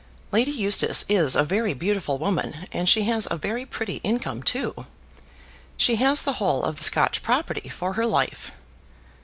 [0.31, 4.87] Lady Eustace is a very beautiful woman, and she has a very pretty income too.
[5.77, 8.51] She has the whole of the Scotch property for her life."